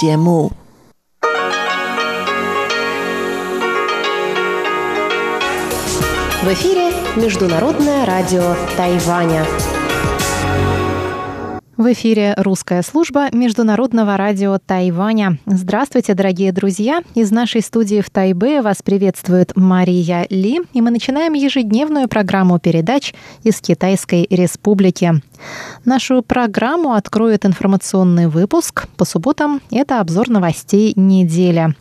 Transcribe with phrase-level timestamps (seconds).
[0.00, 0.50] 节目。
[6.42, 9.46] В эфире Международное радио Тайваня.
[11.78, 15.38] В эфире русская служба Международного радио Тайваня.
[15.46, 17.02] Здравствуйте, дорогие друзья!
[17.14, 23.14] Из нашей студии в Тайбе вас приветствует Мария Ли, и мы начинаем ежедневную программу передач
[23.42, 25.22] из Китайской Республики.
[25.86, 28.86] Нашу программу откроет информационный выпуск.
[28.98, 31.74] По субботам это обзор новостей недели.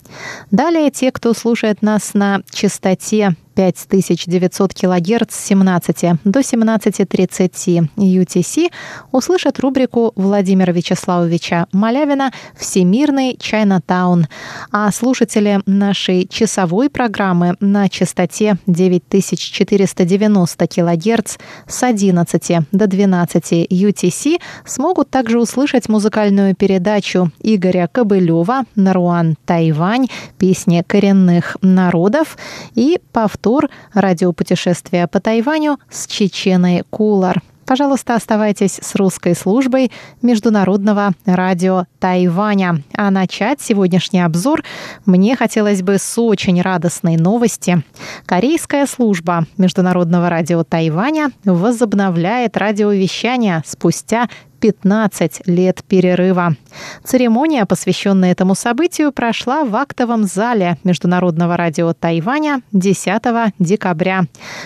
[0.51, 8.71] Далее те, кто слушает нас на частоте 5900 кГц с 17 до 17.30 UTC
[9.11, 14.27] услышат рубрику Владимира Вячеславовича Малявина «Всемирный Чайнатаун».
[14.71, 25.09] А слушатели нашей часовой программы на частоте 9490 кГц с 11 до 12 UTC смогут
[25.09, 30.07] также услышать музыкальную передачу Игоря Кобылева «Наруан Тайвань.
[30.37, 32.37] Песни коренных народов»
[32.75, 37.41] и повтор тур радиопутешествия по Тайваню с Чеченой Кулар.
[37.71, 42.83] Пожалуйста, оставайтесь с русской службой Международного радио Тайваня.
[42.93, 44.63] А начать сегодняшний обзор
[45.05, 47.81] мне хотелось бы с очень радостной новости.
[48.25, 54.27] Корейская служба Международного радио Тайваня возобновляет радиовещание спустя
[54.61, 56.55] 15 лет перерыва.
[57.03, 63.21] Церемония, посвященная этому событию, прошла в актовом зале Международного радио Тайваня 10
[63.59, 64.25] декабря.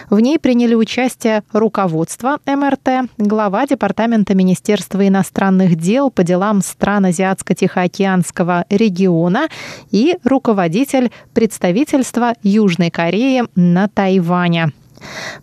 [0.09, 8.65] В ней приняли участие руководство МРТ, глава Департамента Министерства иностранных дел по делам стран Азиатско-Тихоокеанского
[8.69, 9.47] региона
[9.91, 14.73] и руководитель представительства Южной Кореи на Тайване.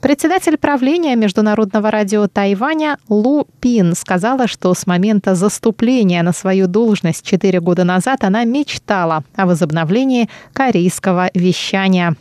[0.00, 7.24] Председатель правления Международного радио Тайваня Лу Пин сказала, что с момента заступления на свою должность
[7.24, 12.16] 4 года назад она мечтала о возобновлении корейского вещания.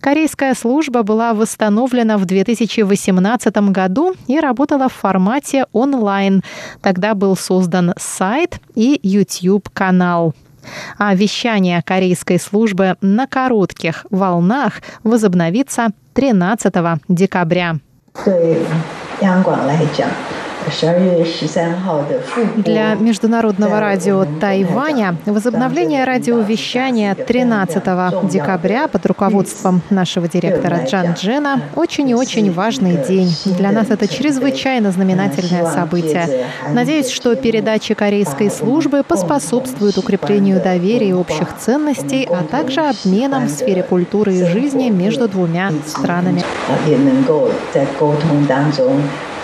[0.00, 6.42] Корейская служба была восстановлена в 2018 году и работала в формате онлайн.
[6.82, 10.34] Тогда был создан сайт и YouTube-канал
[10.98, 16.74] а вещание корейской службы на коротких волнах возобновится 13
[17.08, 17.76] декабря.
[22.56, 27.82] Для Международного радио Тайваня возобновление радиовещания 13
[28.30, 33.30] декабря под руководством нашего директора Джан Джена очень и очень важный день.
[33.44, 36.46] Для нас это чрезвычайно знаменательное событие.
[36.70, 43.50] Надеюсь, что передачи корейской службы поспособствуют укреплению доверия и общих ценностей, а также обменам в
[43.50, 46.42] сфере культуры и жизни между двумя странами.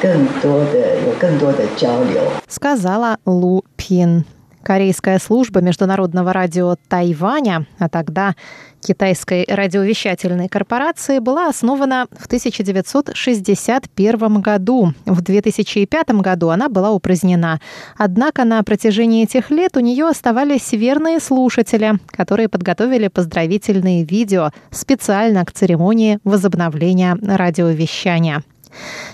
[0.02, 4.24] 更多的有更多的交流，сказала Лу Пин.
[4.63, 8.34] Корейская служба Международного радио Тайваня, а тогда
[8.81, 14.94] Китайской радиовещательной корпорации, была основана в 1961 году.
[15.06, 17.59] В 2005 году она была упразднена.
[17.96, 25.46] Однако на протяжении этих лет у нее оставались верные слушатели, которые подготовили поздравительные видео специально
[25.46, 28.41] к церемонии возобновления радиовещания.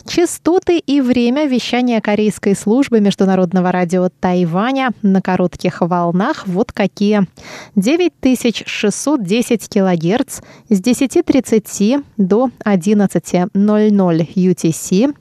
[0.06, 6.46] Частоты и время вещания корейской службы Международного радио Тайваня на коротких волнах.
[6.46, 7.26] Вот какие.
[7.74, 15.12] 9610 килогерц с 10.30 до 11.00 UTC,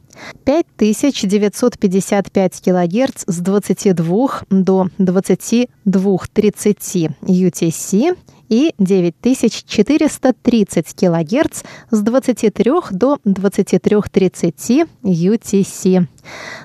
[0.46, 8.18] 5955 килогерц с 22 до 22.30 UTC
[8.50, 16.08] и 9430 кГц с 23 до 23.30 UTC.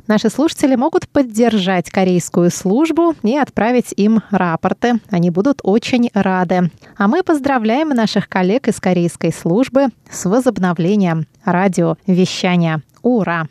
[0.06, 5.00] Наши слушатели могут поддержать корейскую службу и отправить им рапорты.
[5.10, 6.70] Они будут очень рады.
[6.96, 12.82] А мы поздравляем наших коллег из корейской службы с возобновлением радиовещания.
[13.02, 13.46] Ура!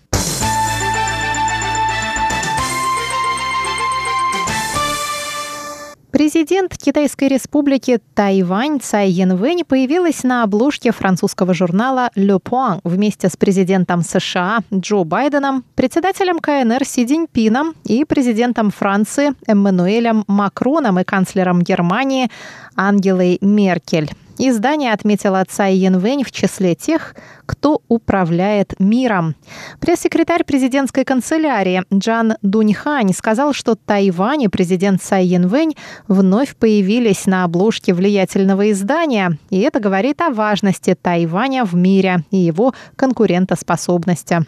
[6.20, 13.38] Президент Китайской республики Тайвань Цай Янвэнь появилась на обложке французского журнала Le Point вместе с
[13.38, 21.62] президентом США Джо Байденом, председателем КНР Си Цзиньпином и президентом Франции Эммануэлем Макроном и канцлером
[21.62, 22.30] Германии
[22.76, 24.12] Ангелой Меркель.
[24.42, 27.14] Издание отметило Цай Янвэнь в числе тех,
[27.46, 29.36] кто управляет миром.
[29.82, 35.76] Пресс-секретарь президентской канцелярии Джан Дуньхань сказал, что Тайвань и президент Цай Янвэнь
[36.08, 42.38] вновь появились на обложке влиятельного издания, и это говорит о важности Тайваня в мире и
[42.38, 44.46] его конкурентоспособности.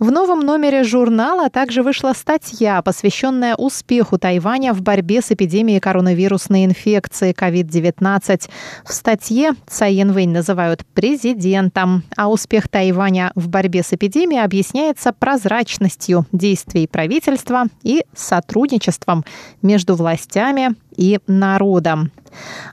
[0.00, 6.64] В новом номере журнала также вышла статья, посвященная успеху Тайваня в борьбе с эпидемией коронавирусной
[6.64, 8.48] инфекции COVID-19.
[8.84, 9.27] В статье
[9.66, 17.64] Цай Янвэнь называют президентом, а успех Тайваня в борьбе с эпидемией объясняется прозрачностью действий правительства
[17.82, 19.24] и сотрудничеством
[19.60, 22.10] между властями и народом.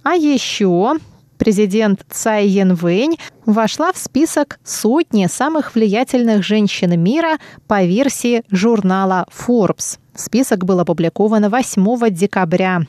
[0.04, 0.94] А еще
[1.38, 7.38] президент Цай Янвэнь вошла в список сотни самых влиятельных женщин мира
[7.68, 10.00] по версии журнала Forbes.
[10.15, 12.81] Список был опубликован 8 декабря.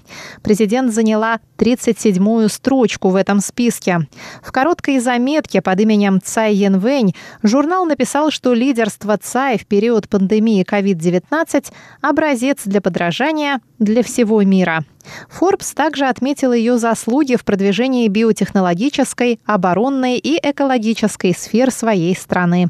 [0.42, 4.06] Президент заняла 37-ю строчку в этом списке.
[4.42, 10.64] В короткой заметке под именем Цай Янвэнь журнал написал, что лидерство Цай в период пандемии
[10.64, 14.84] COVID-19– образец для подражания для всего мира.
[15.28, 22.68] Forbes также отметил ее заслуги в продвижении биотехнологической, оборонной и экологической сфер своей страны.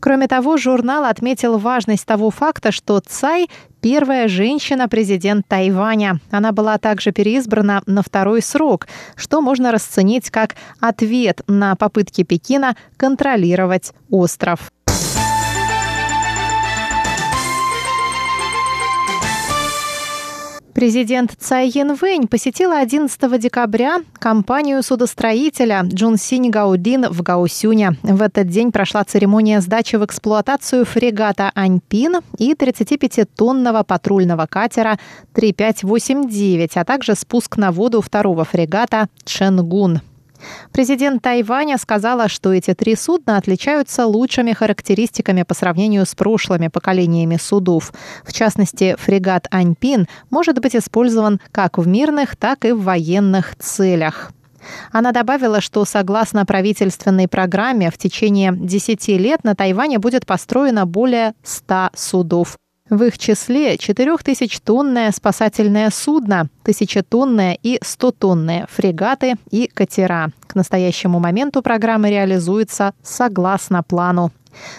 [0.00, 3.48] Кроме того, журнал отметил важность того факта, что Цай–
[3.80, 6.20] первая женщина-президент Тайваня.
[6.30, 8.86] Она была также переизбрана на второй срок,
[9.16, 14.72] что можно расценить как ответ на попытки Пекина контролировать остров.
[20.78, 27.96] Президент Цай Янвэнь посетила 11 декабря компанию судостроителя Джун Синь Гаудин в Гаусюне.
[28.04, 35.00] В этот день прошла церемония сдачи в эксплуатацию фрегата «Аньпин» и 35-тонного патрульного катера
[35.32, 40.00] 3589, а также спуск на воду второго фрегата «Ченгун».
[40.72, 47.36] Президент Тайваня сказала, что эти три судна отличаются лучшими характеристиками по сравнению с прошлыми поколениями
[47.36, 47.92] судов.
[48.24, 54.32] В частности, фрегат «Аньпин» может быть использован как в мирных, так и в военных целях.
[54.92, 61.34] Она добавила, что согласно правительственной программе в течение 10 лет на Тайване будет построено более
[61.42, 62.56] 100 судов.
[62.90, 70.30] В их числе 4000-тонное спасательное судно, 1000-тонное и 100-тонные фрегаты и катера.
[70.46, 74.32] К настоящему моменту программа реализуется согласно плану.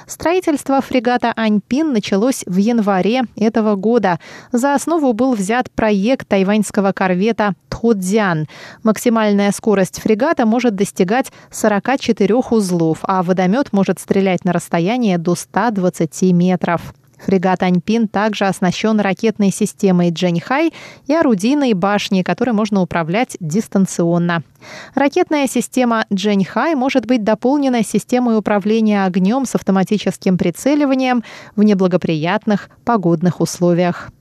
[0.08, 4.20] Строительство фрегата «Аньпин» началось в январе этого года.
[4.52, 8.48] За основу был взят проект тайваньского корвета «Тхудзян».
[8.84, 16.22] Максимальная скорость фрегата может достигать 44 узлов, а водомет может стрелять на расстояние до 120
[16.34, 16.94] метров.
[17.26, 20.74] Фрегат «Аньпин» также оснащен ракетной системой «Джэньхай»
[21.08, 24.44] и орудийной башней, которой можно управлять дистанционно.
[24.96, 31.24] Ракетная система «Джэньхай» может быть дополнена системой управления огнем с автоматическим прицеливанием
[31.56, 34.12] в неблагоприятных погодных условиях.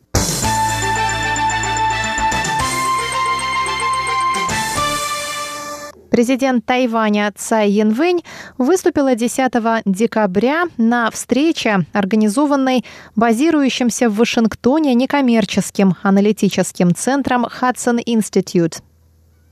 [6.19, 8.25] Президент Тайваня Цай Янвэнь
[8.59, 9.53] выступила 10
[9.85, 12.85] декабря на встрече, организованной
[13.15, 18.83] базирующимся в Вашингтоне некоммерческим аналитическим центром Hudson Institute.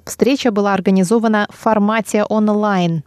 [0.05, 3.05] Встреча была организована в формате онлайн.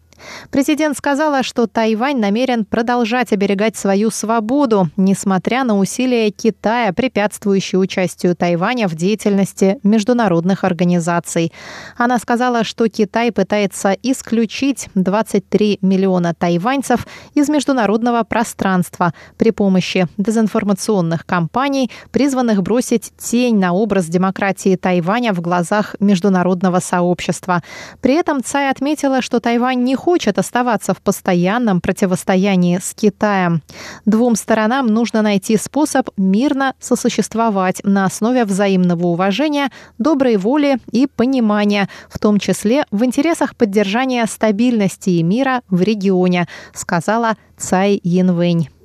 [0.51, 8.35] Президент сказала, что Тайвань намерен продолжать оберегать свою свободу, несмотря на усилия Китая, препятствующие участию
[8.35, 11.51] Тайваня в деятельности международных организаций.
[11.97, 21.25] Она сказала, что Китай пытается исключить 23 миллиона тайваньцев из международного пространства при помощи дезинформационных
[21.25, 27.63] кампаний, призванных бросить тень на образ демократии Тайваня в глазах международного сообщества.
[28.01, 33.61] При этом Цай отметила, что Тайвань не хочет хочет оставаться в постоянном противостоянии с Китаем.
[34.05, 41.89] Двум сторонам нужно найти способ мирно сосуществовать на основе взаимного уважения, доброй воли и понимания,
[42.09, 48.78] в том числе в интересах поддержания стабильности и мира в регионе, сказала Цай Янвэнь.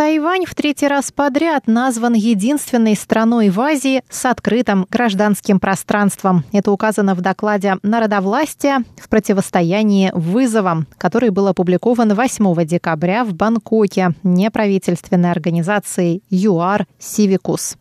[0.00, 6.42] Тайвань в третий раз подряд назван единственной страной в Азии с открытым гражданским пространством.
[6.52, 14.14] Это указано в докладе народовластия в противостоянии вызовам, который был опубликован 8 декабря в Бангкоке
[14.22, 17.76] неправительственной организацией ЮАР Сивикус.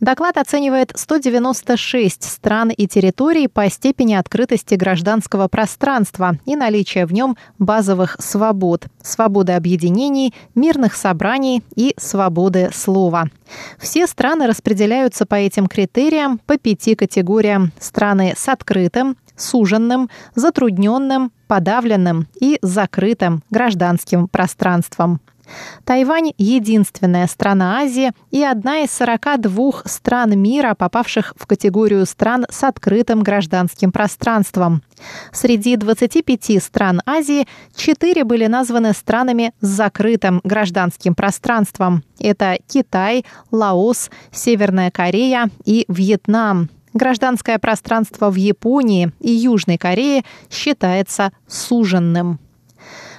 [0.00, 7.36] Доклад оценивает 196 стран и территорий по степени открытости гражданского пространства и наличия в нем
[7.58, 13.28] базовых свобод– свободы объединений, мирных собраний и свободы слова.
[13.78, 17.72] Все страны распределяются по этим критериям по пяти категориям.
[17.78, 25.20] Страны с открытым, суженным, затрудненным, подавленным и закрытым гражданским пространством.
[25.84, 32.64] Тайвань– единственная страна Азии и одна из 42 стран мира, попавших в категорию стран с
[32.64, 34.82] открытым гражданским пространством.
[35.32, 42.02] Среди 25 стран Азии 4 были названы странами с закрытым гражданским пространством.
[42.18, 46.68] Это Китай, Лаос, Северная Корея и Вьетнам.
[46.94, 52.40] Гражданское пространство в Японии и Южной Корее считается суженным.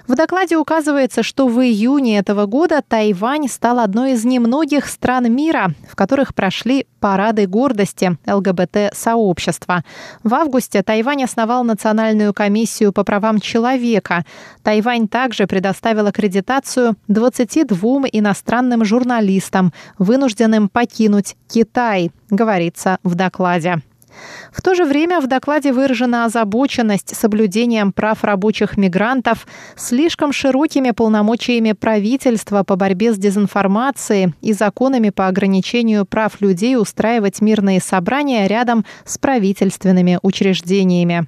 [0.09, 5.75] В докладе указывается, что в июне этого года Тайвань стал одной из немногих стран мира,
[5.87, 9.83] в которых прошли парады гордости ЛГБТ-сообщества.
[10.23, 14.25] В августе Тайвань основал Национальную комиссию по правам человека.
[14.63, 23.83] Тайвань также предоставил аккредитацию 22 иностранным журналистам, вынужденным покинуть Китай, говорится в докладе.
[24.51, 31.73] В то же время в докладе выражена озабоченность соблюдением прав рабочих мигрантов, слишком широкими полномочиями
[31.73, 38.85] правительства по борьбе с дезинформацией и законами по ограничению прав людей устраивать мирные собрания рядом
[39.05, 41.27] с правительственными учреждениями.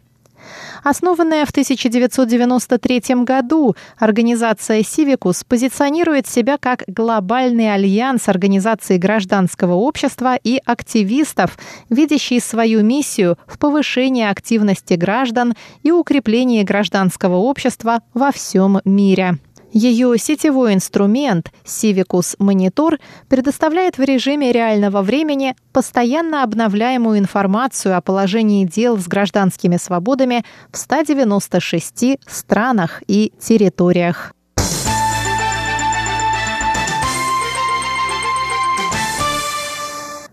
[0.83, 10.59] Основанная в 1993 году, организация «Сивикус» позиционирует себя как глобальный альянс организаций гражданского общества и
[10.65, 11.57] активистов,
[11.89, 19.37] видящий свою миссию в повышении активности граждан и укреплении гражданского общества во всем мире.
[19.73, 22.99] Ее сетевой инструмент Civicus Monitor
[23.29, 30.77] предоставляет в режиме реального времени постоянно обновляемую информацию о положении дел с гражданскими свободами в
[30.77, 34.33] 196 странах и территориях.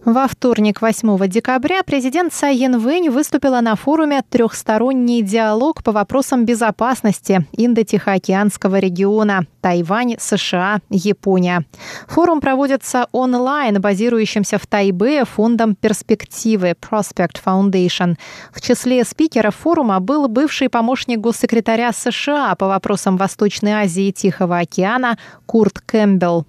[0.09, 7.47] Во вторник, 8 декабря, президент Цай Янвэнь выступила на форуме «Трехсторонний диалог по вопросам безопасности
[7.53, 11.67] Индо-Тихоокеанского региона Тайвань, США, Япония».
[12.07, 18.17] Форум проводится онлайн, базирующимся в Тайбе фондом перспективы Prospect Foundation.
[18.55, 24.61] В числе спикеров форума был бывший помощник госсекретаря США по вопросам Восточной Азии и Тихого
[24.61, 26.47] океана Курт Кэмпбелл.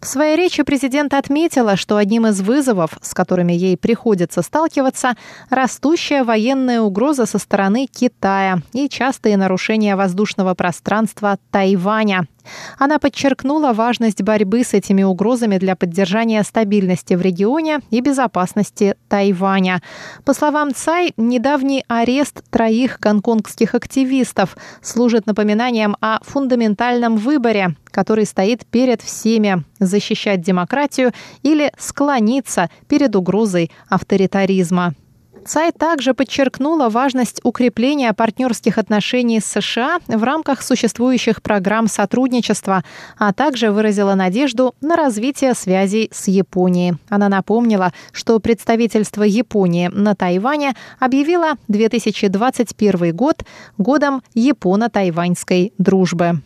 [0.00, 5.14] В своей речи президент отметила, что одним из вызовов, с которыми ей приходится сталкиваться,
[5.48, 12.26] растущая военная угроза со стороны Китая и частые нарушения воздушного пространства Тайваня.
[12.78, 19.82] Она подчеркнула важность борьбы с этими угрозами для поддержания стабильности в регионе и безопасности Тайваня.
[20.24, 28.66] По словам Цай, недавний арест троих гонконгских активистов служит напоминанием о фундаментальном выборе, который стоит
[28.66, 34.94] перед всеми– защищать демократию или склониться перед угрозой авторитаризма.
[35.46, 42.84] Цай также подчеркнула важность укрепления партнерских отношений с США в рамках существующих программ сотрудничества,
[43.18, 46.94] а также выразила надежду на развитие связей с Японией.
[47.08, 53.44] Она напомнила, что представительство Японии на Тайване объявило 2021 год
[53.78, 56.40] годом японо-тайваньской дружбы.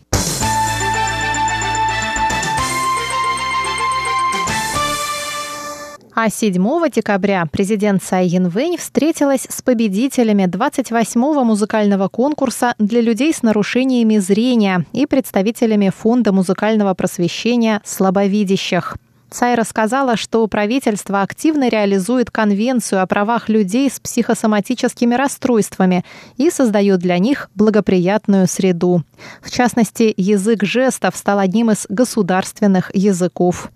[6.16, 6.54] А 7
[6.90, 14.86] декабря президент Цай Янвэнь встретилась с победителями 28-го музыкального конкурса для людей с нарушениями зрения
[14.92, 18.96] и представителями Фонда музыкального просвещения слабовидящих.
[19.28, 26.04] Цай рассказала, что правительство активно реализует Конвенцию о правах людей с психосоматическими расстройствами
[26.36, 29.02] и создает для них благоприятную среду.
[29.42, 33.72] В частности, язык жестов стал одним из государственных языков.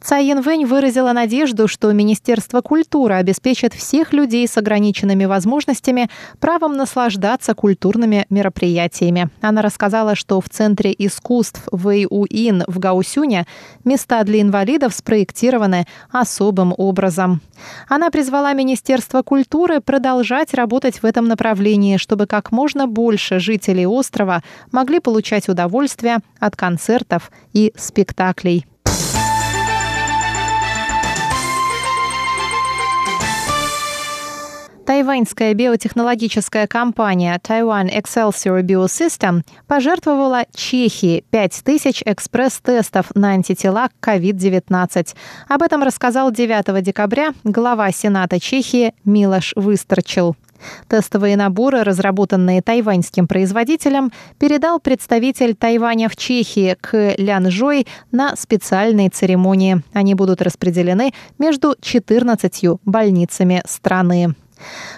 [0.00, 7.54] Цай Янвэнь выразила надежду, что Министерство культуры обеспечит всех людей с ограниченными возможностями правом наслаждаться
[7.54, 9.30] культурными мероприятиями.
[9.40, 13.46] Она рассказала, что в Центре искусств Вэйуин в Гаусюне
[13.84, 17.40] места для инвалидов спроектированы особым образом.
[17.88, 24.42] Она призвала Министерство культуры продолжать работать в этом направлении, чтобы как можно больше жителей острова
[24.72, 28.66] могли получать удовольствие от концертов и спектаклей.
[34.90, 45.14] Тайваньская биотехнологическая компания Taiwan Excelsior Biosystem пожертвовала Чехии 5000 экспресс-тестов на антитела к COVID-19.
[45.48, 50.34] Об этом рассказал 9 декабря глава Сената Чехии Милош Выстрчил.
[50.88, 59.08] Тестовые наборы, разработанные тайваньским производителем, передал представитель Тайваня в Чехии к Лян Жой на специальной
[59.08, 59.84] церемонии.
[59.92, 64.34] Они будут распределены между 14 больницами страны.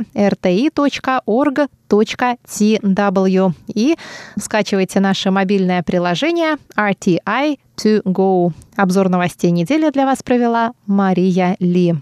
[3.67, 3.97] и
[4.39, 8.51] скачивайте наше мобильное приложение RTI to go.
[8.75, 11.95] Обзор новостей недели для вас провела Мария Ли.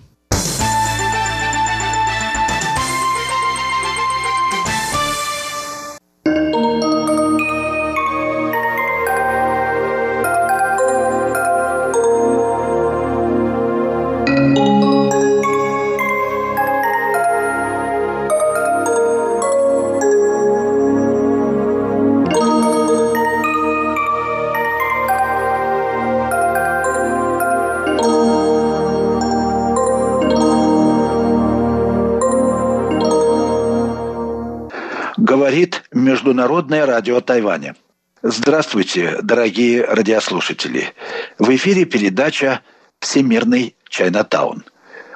[36.37, 37.75] Международное радио Тайваня.
[38.21, 40.93] Здравствуйте, дорогие радиослушатели.
[41.39, 42.61] В эфире передача
[42.99, 44.63] «Всемирный Чайнатаун».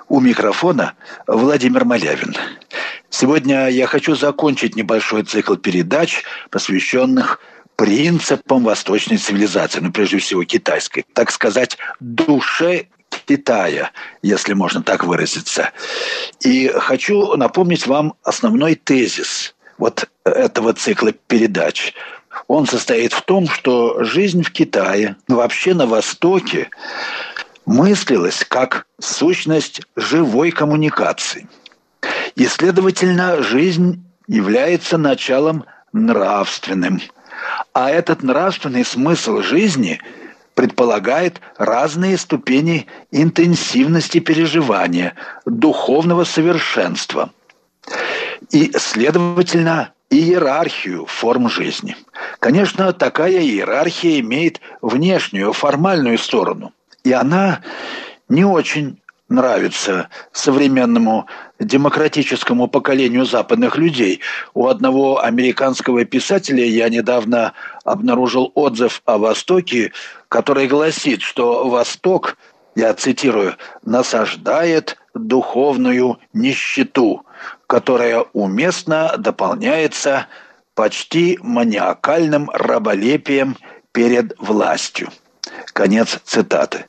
[0.10, 0.96] У микрофона
[1.28, 2.36] Владимир Малявин.
[3.12, 7.40] Сегодня я хочу закончить небольшой цикл передач, посвященных
[7.76, 12.88] принципам восточной цивилизации, ну, прежде всего, китайской, так сказать, душе
[13.28, 13.92] Китая,
[14.24, 15.70] если можно так выразиться.
[16.40, 21.94] И хочу напомнить вам основной тезис вот этого цикла передач.
[22.48, 26.70] Он состоит в том, что жизнь в Китае, вообще на Востоке,
[27.66, 31.48] мыслилась как сущность живой коммуникации.
[32.36, 37.02] И, следовательно, жизнь является началом нравственным.
[37.74, 40.00] А этот нравственный смысл жизни
[40.56, 47.32] предполагает разные ступени интенсивности переживания, духовного совершенства–
[48.50, 51.96] и, следовательно, иерархию форм жизни.
[52.40, 56.74] Конечно, такая иерархия имеет внешнюю, формальную сторону.
[57.04, 57.62] И она
[58.28, 61.28] не очень нравится современному
[61.60, 64.20] демократическому поколению западных людей.
[64.54, 67.54] У одного американского писателя я недавно
[67.86, 69.94] обнаружил отзыв о Востоке,
[70.28, 72.38] который гласит, что Восток,
[72.76, 77.26] я цитирую, «насаждает духовную нищету,
[77.68, 80.28] которая уместно дополняется
[80.74, 83.58] почти маниакальным раболепием
[83.92, 85.10] перед властью.
[85.82, 86.86] Конец цитаты.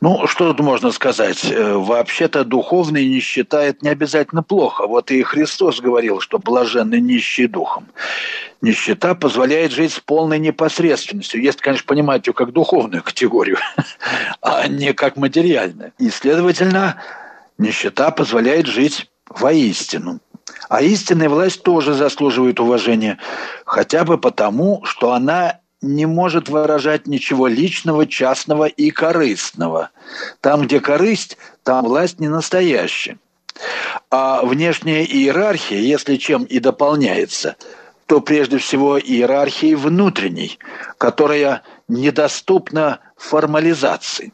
[0.00, 1.44] Ну, что тут можно сказать?
[1.50, 4.86] Э, вообще-то духовный не считает не обязательно плохо.
[4.86, 7.88] Вот и Христос говорил, что блаженны нищие духом.
[8.60, 13.58] Нищета позволяет жить с полной непосредственностью, если, конечно, понимать ее как духовную категорию,
[14.40, 15.92] а не как материальную.
[15.98, 17.02] И, следовательно,
[17.58, 20.20] нищета позволяет жить воистину.
[20.68, 23.18] А истинная власть тоже заслуживает уважения,
[23.64, 25.58] хотя бы потому, что она
[25.94, 29.90] не может выражать ничего личного, частного и корыстного.
[30.40, 33.18] Там, где корысть, там власть не настоящая.
[34.10, 37.56] А внешняя иерархия, если чем и дополняется,
[38.06, 40.58] то прежде всего иерархией внутренней,
[40.98, 44.32] которая недоступна формализации.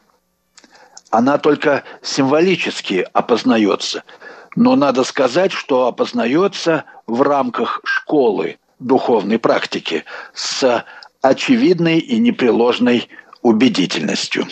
[1.09, 4.03] Она только символически опознается–
[4.55, 10.85] но надо сказать, что опознается в рамках школы духовной практики с
[11.23, 13.09] очевидной и непреложной
[13.41, 14.45] убедительностью.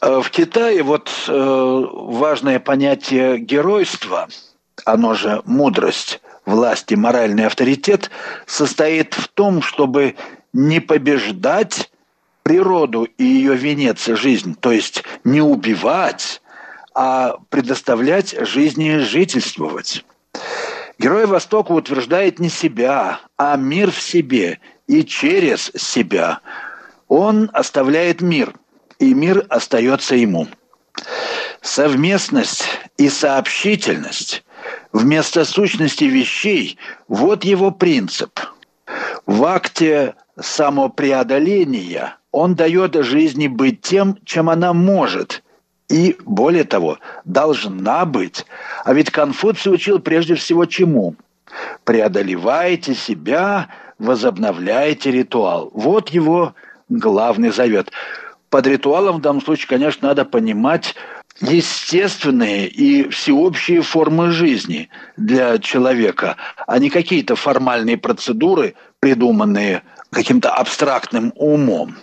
[0.00, 4.28] Э, в Китае вот э, важное понятие геройства,
[4.84, 8.10] оно же мудрость, власть и моральный авторитет,
[8.46, 10.16] состоит в том, чтобы
[10.52, 11.90] не побеждать
[12.42, 16.40] природу и ее венец и жизнь, то есть не убивать,
[16.94, 20.04] а предоставлять жизни жительствовать.
[20.98, 24.58] Герой Востока утверждает не себя, а мир в себе
[24.90, 26.40] и через себя.
[27.06, 28.54] Он оставляет мир,
[28.98, 30.48] и мир остается ему.
[31.62, 32.64] Совместность
[32.96, 34.42] и сообщительность
[34.92, 36.76] вместо сущности вещей–
[37.08, 38.40] вот его принцип.
[39.26, 45.44] В акте самопреодоления он дает жизни быть тем, чем она может–
[45.88, 48.46] и, более того, должна быть.
[48.84, 51.16] А ведь Конфуций учил прежде всего чему?
[51.82, 53.66] Преодолевайте себя,
[54.00, 55.70] возобновляйте ритуал.
[55.74, 56.54] Вот его
[56.88, 57.92] главный завет.
[58.48, 60.96] Под ритуалом в данном случае, конечно, надо понимать
[61.40, 66.36] естественные и всеобщие формы жизни для человека,
[66.66, 71.96] а не какие-то формальные процедуры, придуманные каким-то абстрактным умом.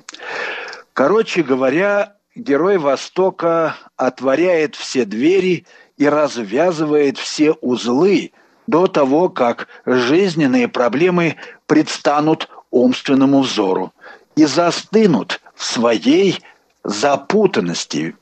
[0.93, 5.65] Короче говоря, герой Востока отворяет все двери
[5.97, 8.31] и развязывает все узлы
[8.67, 13.93] до того, как жизненные проблемы предстанут умственному взору
[14.35, 16.39] и застынут в своей
[16.83, 18.15] запутанности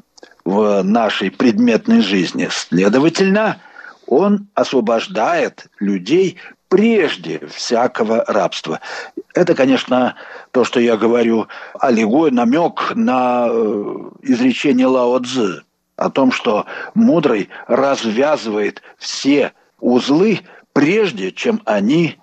[0.43, 2.47] в нашей предметной жизни.
[2.51, 3.61] Следовательно,
[4.07, 6.37] он освобождает людей
[6.69, 8.79] прежде всякого рабства.
[9.33, 10.15] Это, конечно,
[10.51, 11.47] то, что я говорю,
[11.79, 15.63] аллегория, намек на э, изречение Лао Цзы
[15.95, 20.41] о том, что мудрый развязывает все узлы,
[20.73, 22.17] прежде чем они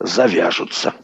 [0.00, 0.94] завяжутся.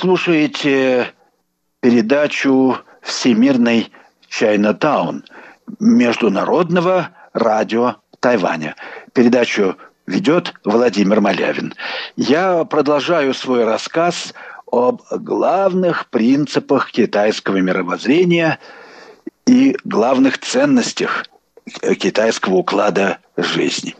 [0.00, 1.12] Слушаете
[1.80, 3.92] передачу «Всемирный
[4.28, 5.24] Чайнатаун»
[5.78, 8.76] Международного радио Тайваня.
[9.12, 11.74] Передачу ведет Владимир Малявин.
[12.16, 14.32] Я продолжаю свой рассказ
[14.72, 18.58] об главных принципах китайского мировоззрения
[19.46, 21.26] и главных ценностях
[21.98, 23.94] китайского уклада жизни.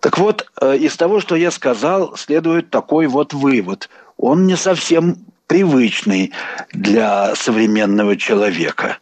[0.00, 5.18] Так вот, э, из того, что я сказал, следует такой вот вывод– он не совсем
[5.46, 6.32] привычный
[6.72, 8.98] для современного человека.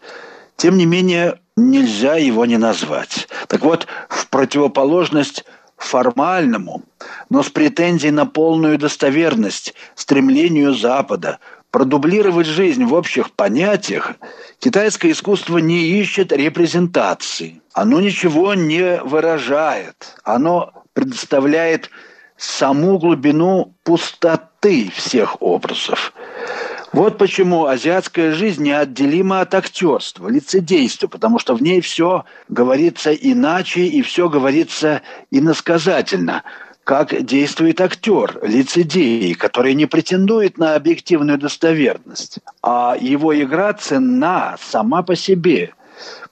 [0.56, 3.28] Тем не менее, нельзя его не назвать.
[3.48, 5.44] Так вот, в противоположность
[5.76, 6.82] формальному,
[7.28, 11.38] но с претензией на полную достоверность, стремлению Запада
[11.70, 14.12] продублировать жизнь в общих понятиях,
[14.58, 17.62] китайское искусство не ищет репрезентации.
[17.72, 20.16] Оно ничего не выражает.
[20.22, 21.90] Оно предоставляет
[22.36, 26.12] саму глубину пустоты всех образов.
[26.92, 33.86] Вот почему азиатская жизнь неотделима от актерства, лицедейства, потому что в ней все говорится иначе
[33.86, 36.44] и все говорится иносказательно,
[36.84, 45.02] как действует актер, лицедей, который не претендует на объективную достоверность, а его игра ценна сама
[45.02, 45.74] по себе,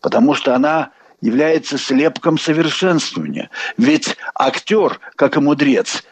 [0.00, 0.90] потому что она
[1.20, 3.50] является слепком совершенствования.
[3.76, 6.02] Ведь актер, как и мудрец,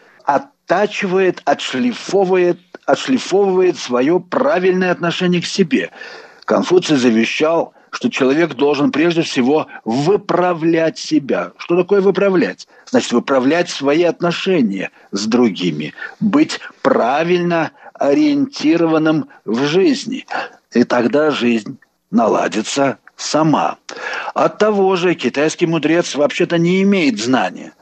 [0.69, 5.89] оттачивает, отшлифовывает, отшлифовывает свое правильное отношение к себе.
[6.45, 11.51] Конфуций завещал, что человек должен прежде всего выправлять себя.
[11.57, 12.67] Что такое выправлять?
[12.85, 20.27] Значит, выправлять свои отношения с другими, быть правильно ориентированным в жизни.
[20.73, 21.79] И тогда жизнь
[22.11, 23.77] наладится сама.
[24.35, 27.73] От того же китайский мудрец вообще-то не имеет знания.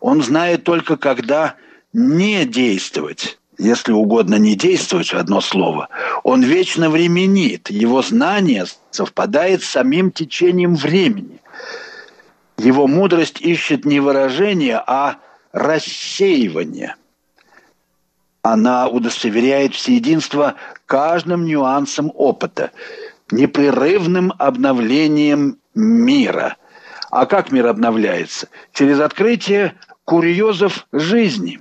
[0.00, 1.56] Он знает только, когда
[1.92, 5.88] не действовать, если угодно не действовать, одно слово,
[6.22, 7.70] он вечно временит.
[7.70, 11.40] Его знание совпадает с самим течением времени.
[12.56, 15.16] Его мудрость ищет не выражение, а
[15.52, 16.96] рассеивание.
[18.42, 20.54] Она удостоверяет всеединство
[20.86, 22.70] каждым нюансом опыта–
[23.30, 26.56] непрерывным обновлением мира.
[27.10, 28.48] А как мир обновляется?
[28.72, 29.74] Через открытие
[30.04, 31.60] курьезов жизни.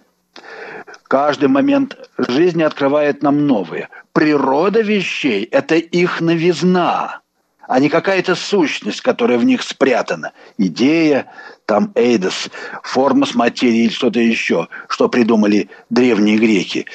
[1.07, 3.89] Каждый момент жизни открывает нам новые.
[4.11, 7.21] Природа вещей– это их новизна,
[7.67, 10.33] а не какая-то сущность, которая в них спрятана.
[10.57, 11.31] Идея,
[11.65, 12.49] там эйдос,
[12.83, 16.85] форма с материей или что-то еще, что придумали древние греки.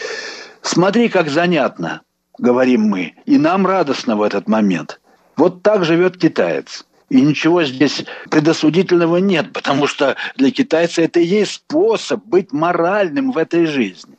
[0.60, 2.02] Смотри, как занятно–
[2.38, 5.00] говорим мы, и нам радостно в этот момент.
[5.36, 6.84] Вот так живет китаец.
[7.12, 13.32] И ничего здесь предосудительного нет, потому что для китайца это и есть способ быть моральным
[13.32, 14.14] в этой жизни.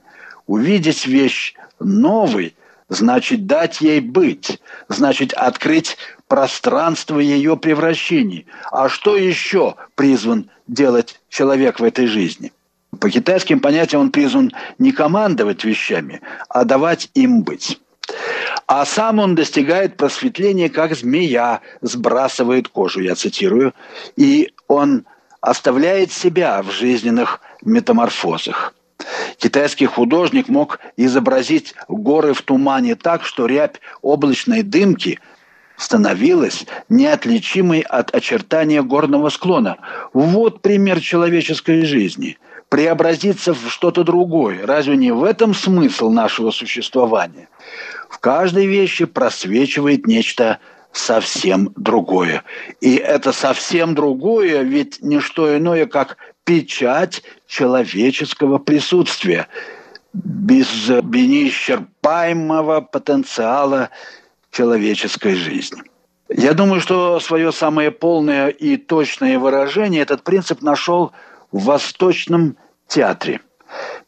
[0.46, 2.56] Увидеть вещь новой,
[2.90, 8.46] значит дать ей быть, значит открыть пространство ее превращений.
[8.72, 12.54] А что еще призван делать человек в этой жизни?
[13.00, 17.80] По китайским понятиям он призван не командовать вещами, а давать им быть.
[18.68, 23.74] А сам он достигает просветления, как змея сбрасывает кожу, я цитирую,
[24.16, 25.06] и он
[25.42, 28.74] оставляет себя в жизненных метаморфозах.
[29.38, 35.20] Китайский художник мог изобразить горы в тумане так, что рябь облачной дымки
[35.76, 39.78] становилась неотличимой от очертания горного склона.
[40.14, 42.38] Вот пример человеческой жизни.
[42.70, 44.66] Преобразиться в что-то другое.
[44.66, 47.50] Разве не в этом смысл нашего существования?
[48.14, 50.60] В каждой вещи просвечивает нечто
[50.92, 52.44] совсем другое.
[52.80, 59.48] И это совсем другое, ведь не что иное, как печать человеческого присутствия,
[60.14, 63.90] без неисчерпаемого потенциала
[64.52, 65.82] человеческой жизни.
[66.30, 71.14] Я думаю, что свое самое полное и точное выражение этот принцип нашел
[71.52, 73.42] в Восточном театре.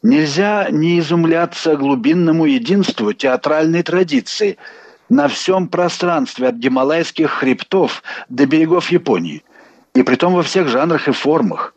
[0.06, 4.58] Нельзя не изумляться глубинному единству театральной традиции
[5.10, 9.44] на всем пространстве от гималайских хребтов до берегов Японии–
[9.96, 11.74] и притом во всех жанрах и формах.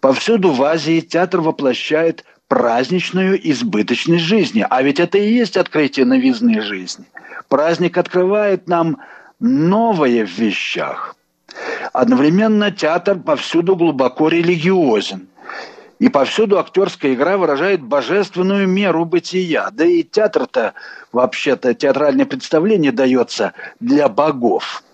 [0.00, 4.66] Повсюду в Азии театр воплощает праздничную избыточность жизни.
[4.68, 7.04] А ведь это и есть открытие новизны жизни.
[7.48, 8.98] Праздник открывает нам
[9.38, 11.14] новое в вещах.
[11.92, 15.27] Одновременно театр повсюду глубоко религиозен.
[15.98, 19.70] И повсюду актерская игра выражает божественную меру бытия.
[19.72, 20.74] Да и театр-то,
[21.12, 24.82] вообще-то, театральное представление дается для богов–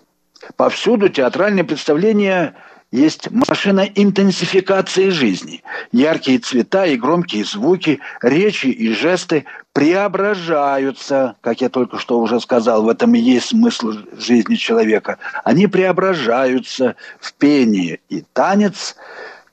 [0.56, 2.54] Повсюду театральное представление
[2.90, 5.62] есть машина интенсификации жизни.
[5.90, 12.84] Яркие цвета и громкие звуки, речи и жесты преображаются, как я только что уже сказал,
[12.84, 15.18] в этом и есть смысл жизни человека.
[15.42, 18.94] Они преображаются в пение и танец,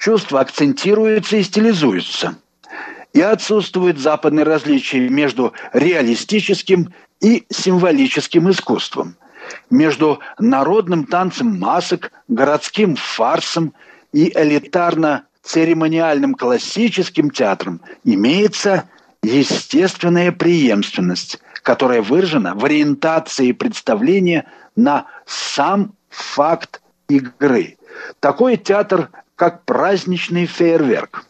[0.01, 2.35] чувства акцентируются и стилизуются.
[3.13, 9.15] И отсутствует западное различие между реалистическим и символическим искусством
[9.69, 13.73] между народным танцем масок, городским фарсом
[14.13, 18.87] и элитарно-церемониальным классическим театром имеется
[19.23, 27.77] естественная преемственность, которая выражена в ориентации представления на сам факт игры.
[28.19, 29.09] Такой театр,
[29.41, 31.25] как праздничный фейерверк.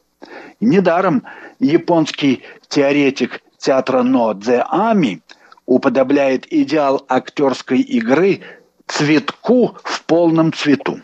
[0.60, 1.24] Недаром
[1.60, 5.21] японский теоретик театра Но Дзе Ами–
[5.65, 8.41] уподобляет идеал актерской игры
[8.88, 11.00] цветку в полном цвету.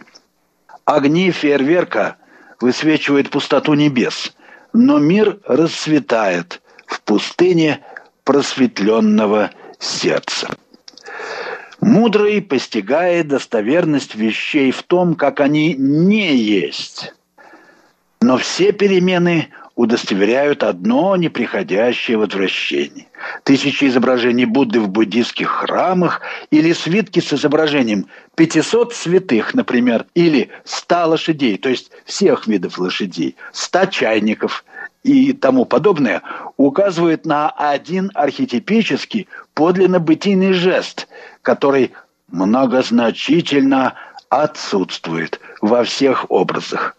[0.83, 2.17] Огни фейерверка
[2.59, 4.35] высвечивают пустоту небес,
[4.73, 7.85] но мир расцветает в пустыне
[8.25, 10.49] просветленного сердца.
[11.81, 17.13] Мудрый постигает достоверность вещей в том, как они не есть.
[18.19, 23.05] Но все перемены удостоверяют одно неприходящее возвращение.
[23.43, 31.07] Тысячи изображений Будды в буддийских храмах или свитки с изображением 500 святых, например, или 100
[31.09, 34.65] лошадей, то есть всех видов лошадей, 100 чайников
[35.03, 36.21] и тому подобное,
[36.57, 41.07] указывают на один архетипический подлинно бытийный жест,
[41.41, 41.93] который
[42.27, 43.93] многозначительно
[44.29, 46.97] отсутствует во всех образах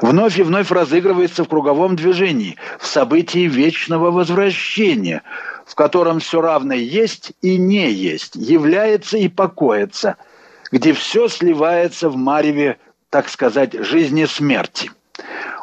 [0.00, 5.22] вновь и вновь разыгрывается в круговом движении, в событии вечного возвращения,
[5.66, 10.16] в котором все равно есть и не есть, является и покоится,
[10.70, 12.78] где все сливается в мареве,
[13.10, 14.90] так сказать, жизни смерти.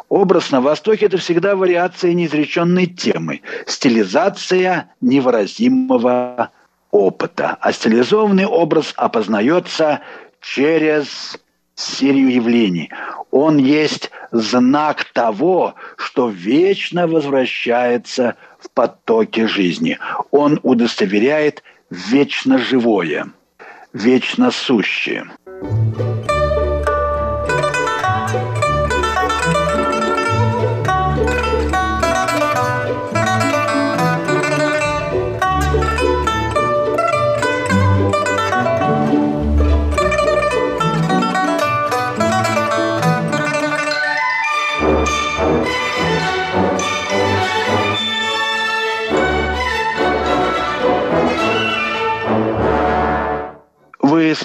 [0.10, 6.50] Образ на Востоке– это всегда вариация неизреченной темы, стилизация невыразимого
[6.90, 7.58] опыта.
[7.62, 10.02] А стилизованный образ опознается
[10.42, 11.38] через
[11.76, 12.90] серию явлений.
[13.30, 20.00] Он есть знак того, что вечно возвращается в потоке жизни.
[20.32, 23.28] Он удостоверяет вечно живое,
[23.94, 25.28] вечно сущее.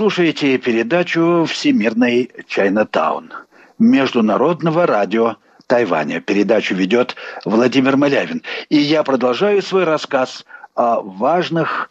[0.04, 3.32] Слушаете передачу «Всемирный Чайнатаун»
[3.78, 5.36] Международного радио
[5.66, 6.20] Тайваня.
[6.20, 8.42] Передачу ведет Владимир Малявин.
[8.68, 11.88] И я продолжаю свой рассказ о важных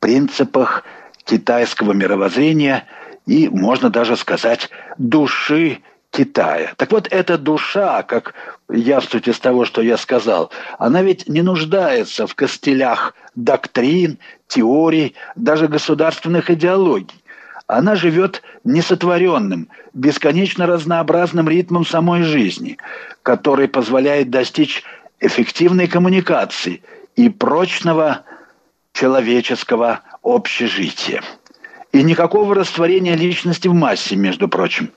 [0.00, 0.84] принципах
[1.24, 2.84] китайского мировоззрения
[3.24, 5.78] и, можно даже сказать, души
[6.10, 6.74] Китая.
[6.76, 8.34] Так вот, эта душа, как
[8.70, 15.68] явствует из того, что я сказал, она ведь не нуждается в костылях доктрин, теорий, даже
[15.68, 17.22] государственных идеологий.
[17.66, 22.78] Она живет несотворенным, бесконечно разнообразным ритмом самой жизни,
[23.22, 24.84] который позволяет достичь
[25.18, 26.82] эффективной коммуникации
[27.16, 28.22] и прочного
[28.92, 31.22] человеческого общежития.
[31.92, 34.90] И никакого растворения личности в массе, между прочим.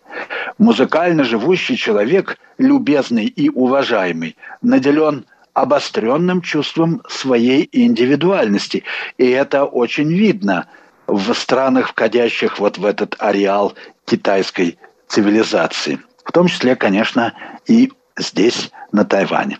[0.57, 8.83] Музыкально живущий человек, любезный и уважаемый, наделен обостренным чувством своей индивидуальности.
[9.17, 10.67] И это очень видно
[11.09, 13.73] в странах, входящих вот в этот ареал
[14.05, 15.99] китайской цивилизации.
[16.23, 17.33] В том числе, конечно,
[17.65, 19.59] и здесь, на Тайване.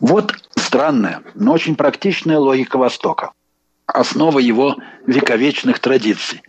[0.00, 3.32] Вот странная, но очень практичная логика Востока.
[3.86, 4.76] Основа его
[5.06, 6.42] вековечных традиций.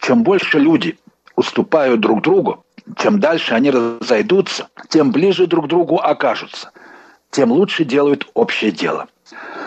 [0.00, 0.98] Чем больше люди
[1.34, 2.64] уступают друг другу,
[2.96, 6.70] чем дальше они разойдутся, тем ближе друг к другу окажутся,
[7.30, 9.08] тем лучше делают общее дело.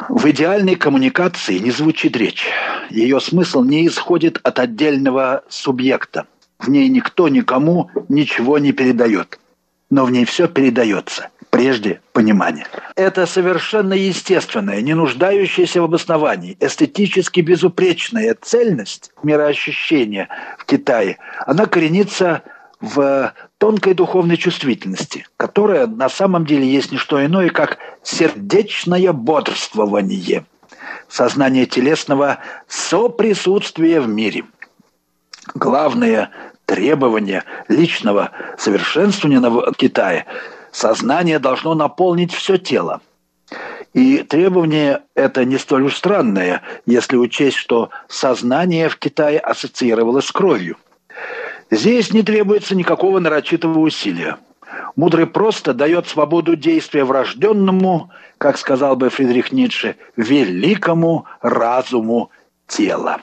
[0.08, 2.48] В идеальной коммуникации не звучит речь.
[2.90, 6.26] Ее смысл не исходит от отдельного субъекта.
[6.58, 9.40] В ней никто никому ничего не передает.
[9.90, 11.30] Но в ней все передается.
[11.50, 12.68] Прежде понимание.
[12.96, 21.18] Это совершенно естественная, не нуждающаяся в обосновании, эстетически безупречная цельность мироощущения в Китае.
[21.48, 22.44] Она коренится
[22.82, 30.46] в тонкой духовной чувствительности, которая на самом деле есть не что иное, как сердечное бодрствование,
[31.08, 34.46] сознание телесного соприсутствия в мире.
[35.54, 36.32] Главное
[36.66, 40.26] требование личного совершенствования в Китае–
[40.72, 43.02] сознание должно наполнить все тело.
[43.94, 50.32] И требование это не столь уж странное, если учесть, что сознание в Китае ассоциировалось с
[50.32, 50.78] кровью–
[51.72, 54.38] Здесь не требуется никакого нарочитого усилия.
[54.96, 62.32] Мудрый просто дает свободу действия врожденному, как сказал бы Фридрих Ницше, великому разуму
[62.68, 63.22] тела.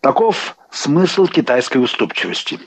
[0.00, 2.58] Таков смысл китайской уступчивости.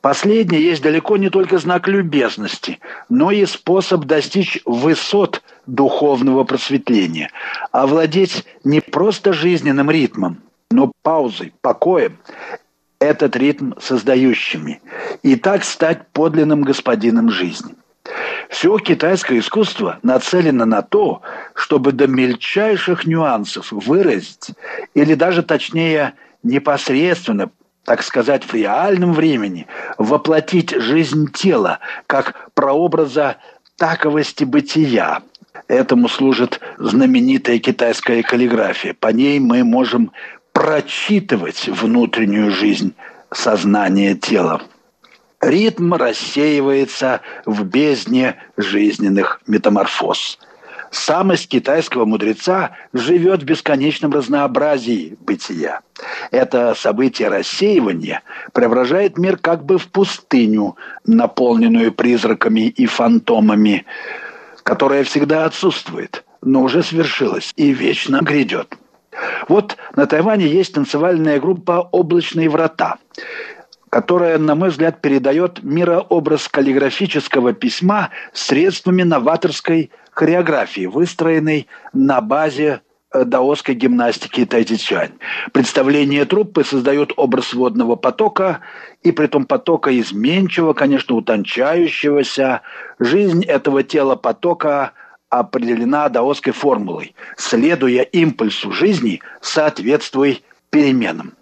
[0.00, 7.30] Последний есть далеко не только знак любезности, но и способ достичь высот духовного просветления,
[7.72, 12.18] овладеть не просто жизненным ритмом, но паузой, покоем
[12.98, 14.80] этот ритм создающими,
[15.22, 17.74] и так стать подлинным господином жизни.
[18.48, 21.22] Все китайское искусство нацелено на то,
[21.54, 24.50] чтобы до мельчайших нюансов выразить,
[24.94, 27.50] или даже точнее непосредственно,
[27.84, 29.66] так сказать, в реальном времени,
[29.98, 33.36] воплотить жизнь тела как прообраза
[33.76, 35.22] таковости бытия.
[35.68, 38.94] Этому служит знаменитая китайская каллиграфия.
[38.94, 40.12] По ней мы можем
[40.56, 42.94] прочитывать внутреннюю жизнь
[43.30, 44.62] сознания тела.
[45.42, 50.38] Ритм рассеивается в бездне жизненных метаморфоз.
[50.90, 55.82] Самость китайского мудреца живет в бесконечном разнообразии бытия.
[56.30, 58.22] Это событие рассеивания
[58.54, 63.84] преображает мир как бы в пустыню, наполненную призраками и фантомами,
[64.62, 68.74] которая всегда отсутствует, но уже свершилась и вечно грядет.
[69.48, 72.96] Вот на Тайване есть танцевальная группа «Облачные врата»,
[73.90, 82.80] которая, на мой взгляд, передает мирообраз каллиграфического письма средствами новаторской хореографии, выстроенной на базе
[83.12, 85.12] э, даосской гимнастики тайцзичань.
[85.52, 88.60] Представление труппы создает образ водного потока,
[89.02, 92.62] и при том потока изменчивого, конечно, утончающегося.
[92.98, 94.92] Жизнь этого тела потока–
[95.30, 97.14] определена даосской формулой.
[97.36, 101.34] Следуя импульсу жизни, соответствуй переменам.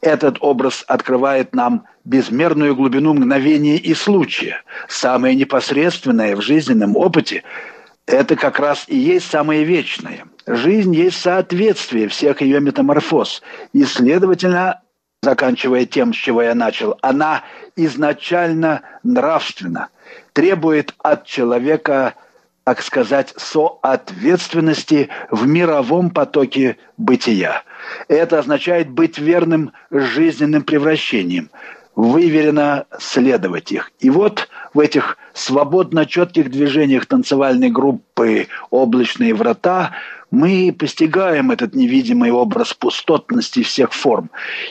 [0.00, 4.62] Этот образ открывает нам безмерную глубину мгновения и случая.
[4.88, 7.44] Самое непосредственное в жизненном опыте–
[8.06, 10.24] это как раз и есть самое вечное.
[10.46, 13.42] Жизнь есть соответствие всех ее метаморфоз.
[13.72, 14.82] И, следовательно,
[15.22, 17.44] заканчивая тем, с чего я начал, она
[17.76, 19.88] изначально нравственна,
[20.32, 22.14] требует от человека–
[22.64, 27.62] так сказать, соответственности в мировом потоке бытия.
[28.08, 31.50] Это означает быть верным жизненным превращением,
[31.96, 33.90] выверенно следовать их.
[33.98, 39.92] И вот в этих свободно четких движениях танцевальной группы «Облачные врата»
[40.30, 44.30] мы постигаем этот невидимый образ пустотности всех форм,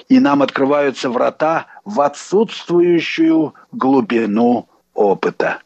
[0.09, 5.59] и нам открываются врата в отсутствующую глубину опыта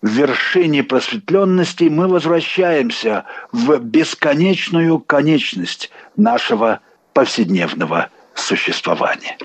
[0.00, 6.80] в вершине просветленности мы возвращаемся в бесконечную конечность нашего
[7.12, 9.36] повседневного существования.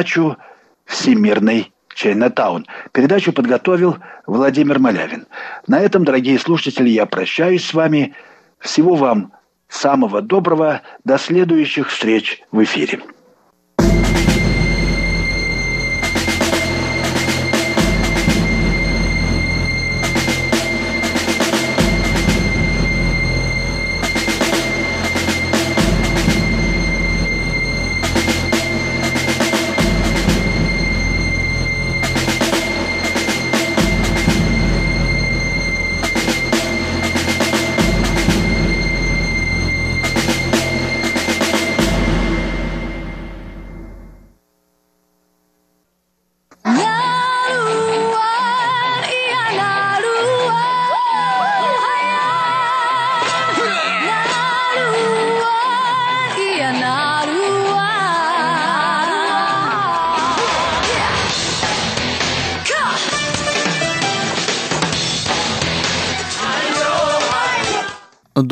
[0.00, 0.38] Передачу
[0.86, 2.66] «Всемирный Чайнатаун».
[2.92, 5.26] Передачу подготовил Владимир Малявин.
[5.66, 8.14] На этом, дорогие слушатели, я прощаюсь с вами.
[8.58, 9.32] Всего вам
[9.68, 10.80] самого доброго.
[11.04, 13.00] До следующих встреч в эфире.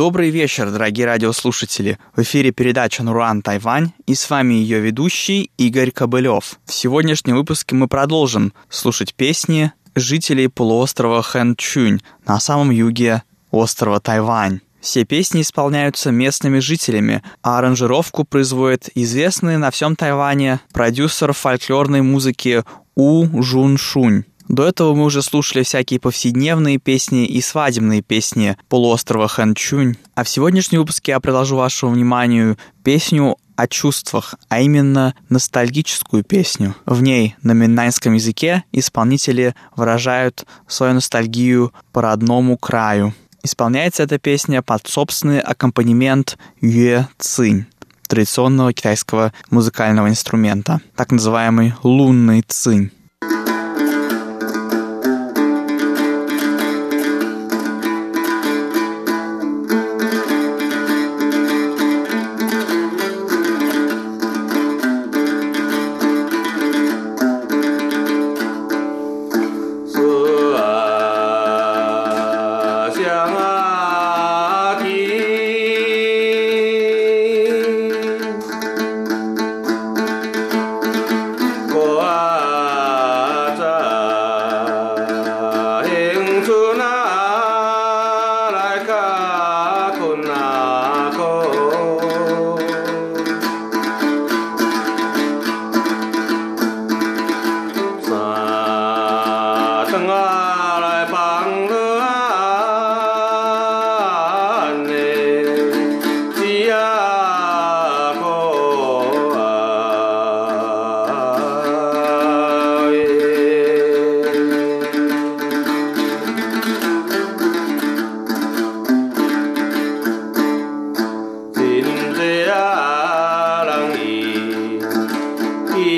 [0.08, 1.98] Добрый вечер, дорогие радиослушатели.
[2.16, 6.58] В эфире передача «Нуруан Тайвань» и с вами ее ведущий Игорь Кобылев.
[6.64, 14.60] В сегодняшнем выпуске мы продолжим слушать песни жителей полуострова Хэнчунь на самом юге острова Тайвань.
[14.80, 22.64] Все песни исполняются местными жителями, а аранжировку производит известный на всем Тайване продюсер фольклорной музыки
[22.94, 24.24] У Жун Шунь.
[24.48, 29.96] До этого мы уже слушали всякие повседневные песни и свадебные песни полуострова Ханчунь.
[30.14, 36.74] А в сегодняшнем выпуске я предложу вашему вниманию песню о чувствах, а именно ностальгическую песню.
[36.86, 43.14] В ней на миннайском языке исполнители выражают свою ностальгию по родному краю.
[43.42, 47.66] Исполняется эта песня под собственный аккомпанемент юэ цинь
[48.06, 52.90] традиционного китайского музыкального инструмента, так называемый лунный цинь.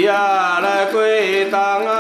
[0.03, 2.00] 呀来归党啊。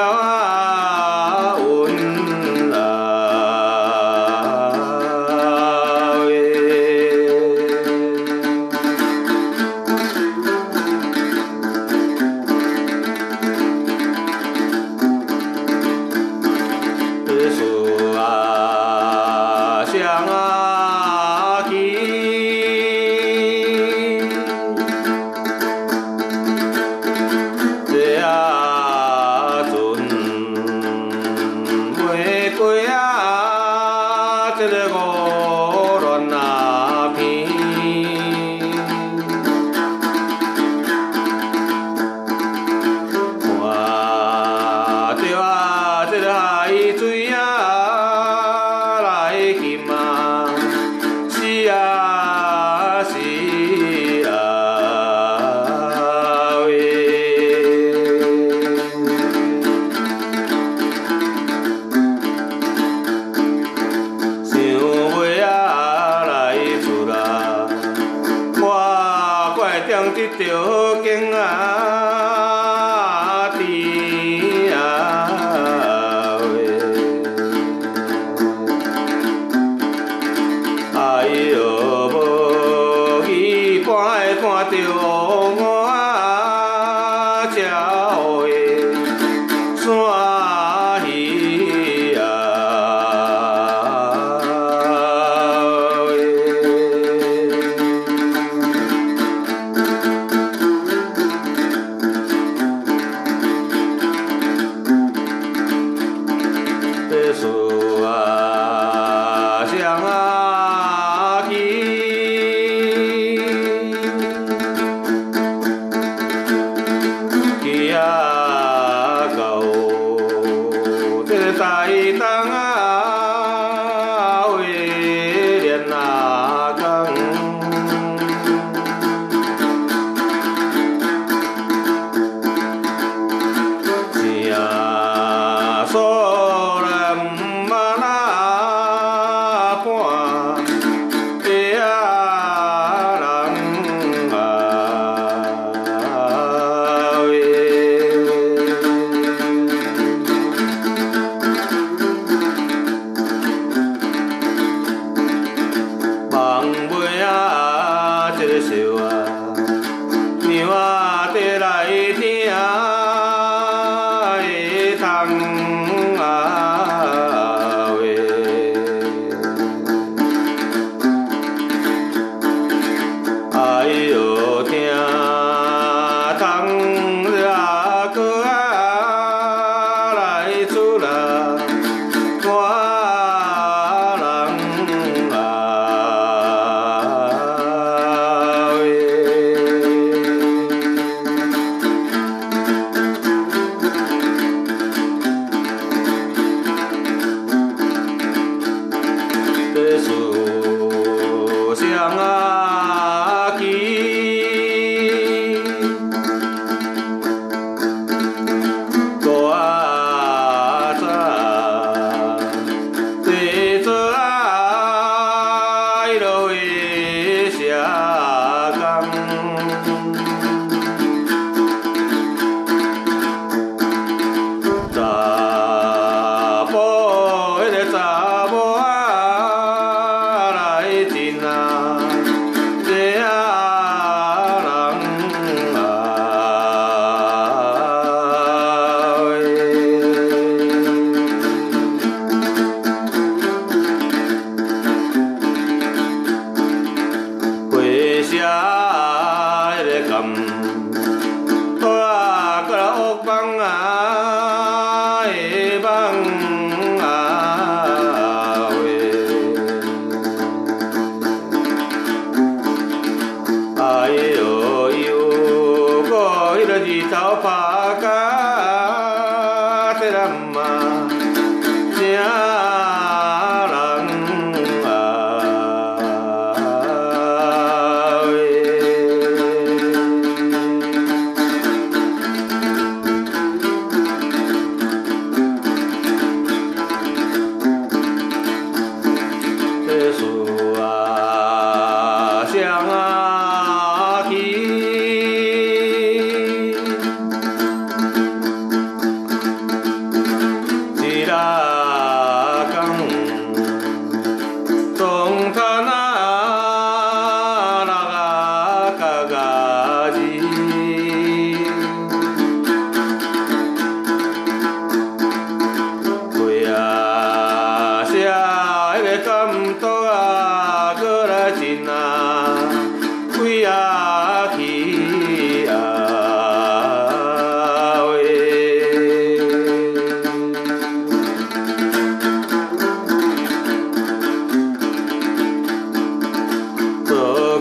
[0.00, 0.67] a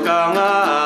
[0.08, 0.77] 让啊。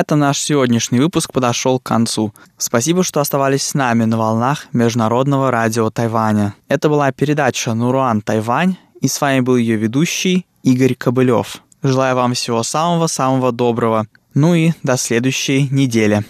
[0.00, 2.32] Этом наш сегодняшний выпуск подошел к концу.
[2.56, 6.54] Спасибо, что оставались с нами на волнах Международного радио Тайваня.
[6.68, 11.62] Это была передача «Нуруан Тайвань», и с вами был ее ведущий Игорь Кобылев.
[11.82, 14.06] Желаю вам всего самого-самого доброго.
[14.34, 16.24] Ну и до следующей недели.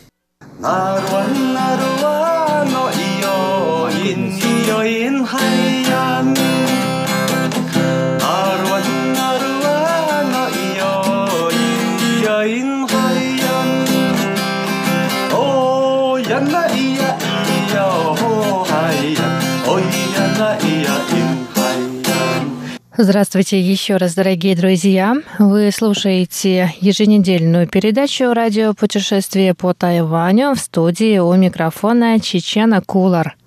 [23.02, 25.16] Здравствуйте еще раз, дорогие друзья.
[25.38, 33.38] Вы слушаете еженедельную передачу «Радио путешествие по Тайваню» в студии у микрофона Чечена Кулар.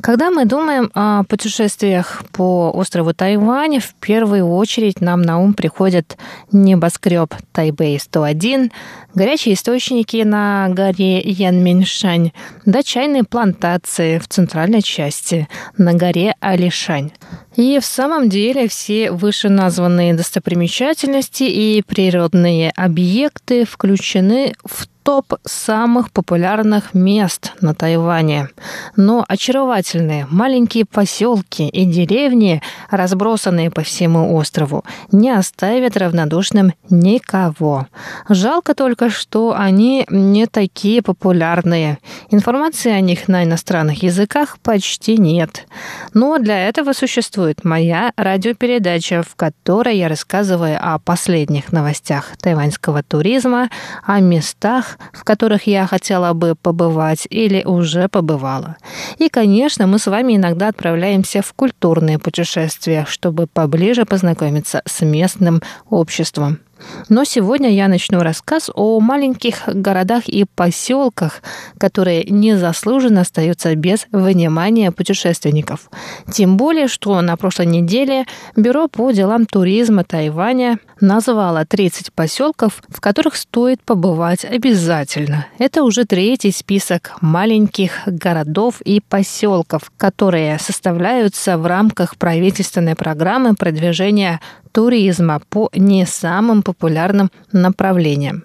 [0.00, 6.16] Когда мы думаем о путешествиях по острову Тайвань, в первую очередь нам на ум приходит
[6.50, 8.70] небоскреб Тайбэй-101,
[9.14, 12.32] горячие источники на горе Янминшань,
[12.64, 15.46] да чайные плантации в центральной части
[15.76, 17.12] на горе Алишань.
[17.56, 26.94] И в самом деле все вышеназванные достопримечательности и природные объекты включены в топ самых популярных
[26.94, 28.48] мест на Тайване.
[28.96, 34.82] Но очаровательные маленькие поселки и деревни, разбросанные по всему острову,
[35.12, 37.86] не оставят равнодушным никого.
[38.30, 41.98] Жалко только, что они не такие популярные.
[42.30, 45.66] Информации о них на иностранных языках почти нет.
[46.14, 53.68] Но для этого существует моя радиопередача, в которой я рассказываю о последних новостях тайваньского туризма,
[54.02, 58.76] о местах, в которых я хотела бы побывать или уже побывала.
[59.18, 65.62] И, конечно, мы с вами иногда отправляемся в культурные путешествия, чтобы поближе познакомиться с местным
[65.90, 66.60] обществом.
[67.08, 71.42] Но сегодня я начну рассказ о маленьких городах и поселках,
[71.78, 75.90] которые незаслуженно остаются без внимания путешественников.
[76.32, 78.26] Тем более, что на прошлой неделе
[78.56, 85.46] Бюро по делам туризма Тайваня назвало 30 поселков, в которых стоит побывать обязательно.
[85.58, 94.40] Это уже третий список маленьких городов и поселков, которые составляются в рамках правительственной программы продвижения
[94.74, 98.44] туризма по не самым популярным направлениям.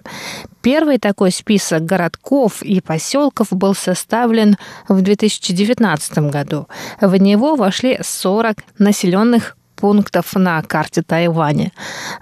[0.62, 4.56] Первый такой список городков и поселков был составлен
[4.88, 6.68] в 2019 году.
[7.00, 11.72] В него вошли 40 населенных пунктов на карте Тайваня.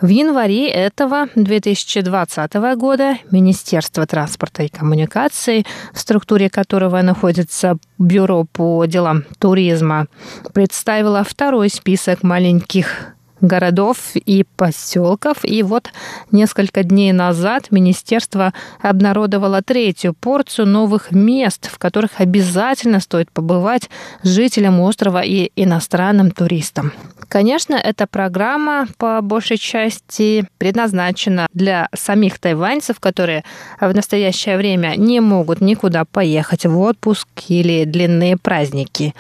[0.01, 8.85] В январе этого 2020 года Министерство транспорта и коммуникаций, в структуре которого находится Бюро по
[8.87, 10.07] делам туризма,
[10.55, 15.39] представило второй список маленьких городов и поселков.
[15.45, 15.91] И вот
[16.33, 23.89] несколько дней назад министерство обнародовало третью порцию новых мест, в которых обязательно стоит побывать
[24.23, 26.93] жителям острова и иностранным туристам.
[27.29, 33.45] Конечно, эта программа по большей части предназначена для самих тайваньцев, которые
[33.81, 39.15] в настоящее время не могут никуда поехать в отпуск или длинные праздники.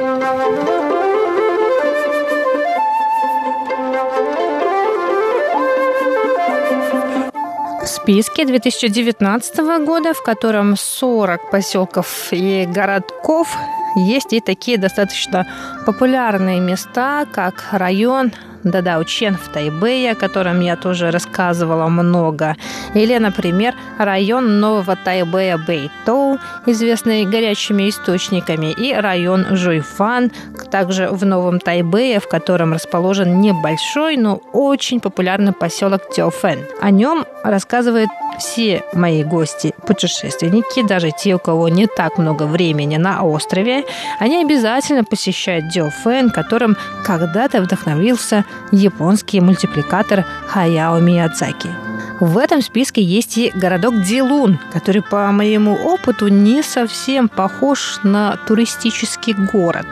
[7.82, 13.56] В списке 2019 года, в котором 40 поселков и городков,
[13.96, 15.46] есть и такие достаточно
[15.86, 18.32] популярные места, как район
[18.64, 22.56] Дадаучен в Тайбэе, о котором я тоже рассказывала много.
[22.94, 30.30] Или, например, район Нового Тайбэя Бэйтоу, известный горячими источниками, и район Жуйфан,
[30.70, 36.60] также в Новом Тайбэе, в котором расположен небольшой, но очень популярный поселок Тёфэн.
[36.80, 38.08] О нем рассказывает
[38.38, 43.84] все мои гости, путешественники, даже те, у кого не так много времени на острове,
[44.18, 51.70] они обязательно посещают Дёфэн, которым когда-то вдохновился японский мультипликатор Хаяо Миядзаки.
[52.20, 58.36] В этом списке есть и городок Дилун, который, по моему опыту, не совсем похож на
[58.46, 59.86] туристический город.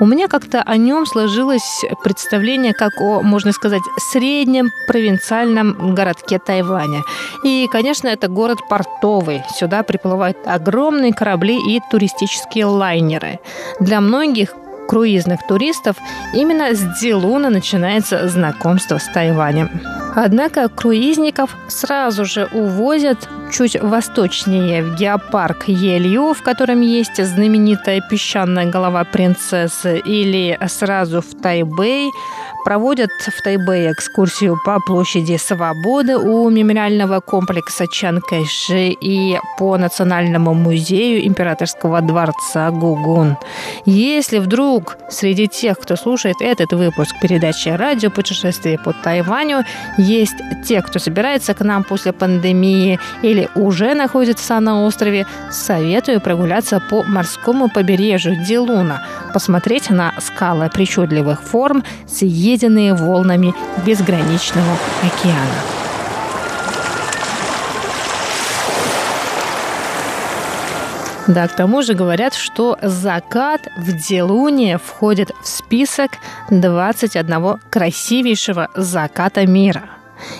[0.00, 7.04] У меня как-то о нем сложилось представление как о, можно сказать, среднем провинциальном городке Тайваня.
[7.44, 9.42] И, конечно, это город портовый.
[9.54, 13.38] Сюда приплывают огромные корабли и туристические лайнеры.
[13.78, 14.52] Для многих
[14.88, 15.96] круизных туристов,
[16.34, 19.70] именно с Дилуна начинается знакомство с Тайванем.
[20.16, 28.66] Однако круизников сразу же увозят чуть восточнее в геопарк Елью, в котором есть знаменитая песчаная
[28.66, 32.10] голова принцессы, или сразу в Тайбэй,
[32.64, 40.54] проводят в Тайбэе экскурсию по площади Свободы у мемориального комплекса Чан Кайши и по Национальному
[40.54, 43.36] музею императорского дворца Гугун.
[43.86, 49.64] Если вдруг среди тех, кто слушает этот выпуск передачи «Радио путешествие по Тайваню»,
[49.96, 50.36] есть
[50.66, 57.02] те, кто собирается к нам после пандемии или уже находится на острове, советую прогуляться по
[57.04, 63.54] морскому побережью Дилуна, посмотреть на скалы причудливых форм съеденные волнами
[63.86, 65.78] безграничного океана.
[71.28, 76.12] Да, к тому же говорят, что закат в Делуне входит в список
[76.50, 79.90] 21 красивейшего заката мира–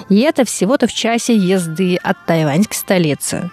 [0.08, 3.50] и это всего-то в часе езды от тайваньской столицы.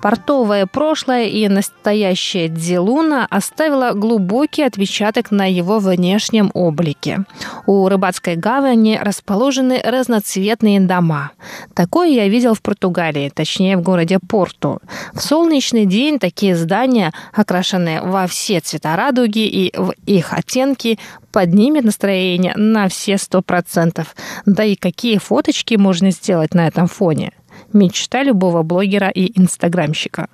[0.00, 7.24] Портовое прошлое и настоящее Дилуна оставило глубокий отпечаток на его внешнем облике.
[7.66, 11.32] У рыбацкой гавани расположены разноцветные дома.
[11.74, 14.80] Такое я видел в Португалии, точнее в городе Порту.
[15.14, 20.98] В солнечный день такие здания, окрашенные во все цвета радуги и в их оттенки,
[21.32, 24.14] поднимет настроение на все сто процентов.
[24.46, 27.32] Да и какие фоточки можно сделать на этом фоне?
[27.72, 30.28] Мечта любого блогера и инстаграмщика.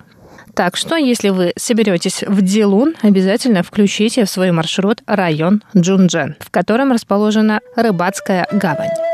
[0.53, 6.49] Так что, если вы соберетесь в Дилун, обязательно включите в свой маршрут район Джунджен, в
[6.49, 9.08] котором расположена рыбацкая гавань.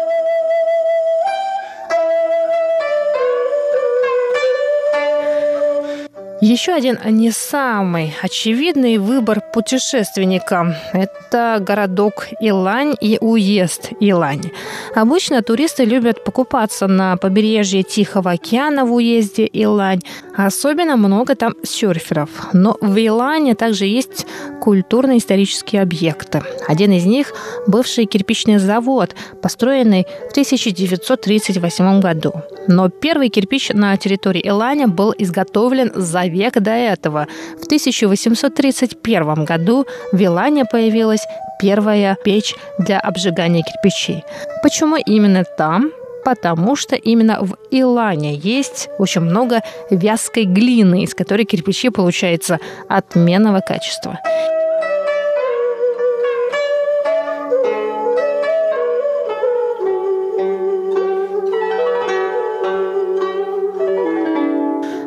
[6.41, 14.51] Еще один не самый очевидный выбор путешественника– это городок Илань и уезд Илань.
[14.95, 20.01] Обычно туристы любят покупаться на побережье Тихого океана в уезде Илань.
[20.35, 22.29] Особенно много там серферов.
[22.51, 24.27] Но в Илане также есть
[24.59, 26.43] культурно-исторические объекты.
[26.67, 27.33] Один из них–
[27.67, 32.33] бывший кирпичный завод, построенный в 1938 году.
[32.67, 37.27] Но первый кирпич на территории Иланя был изготовлен за век до этого.
[37.61, 41.25] В 1831 году в Илане появилась
[41.59, 44.23] первая печь для обжигания кирпичей.
[44.61, 45.91] Почему именно там?
[46.25, 49.61] потому что именно в Илане есть очень много
[49.91, 52.59] вязкой глины, из которой кирпичи получаются
[52.89, 54.19] отменного качества.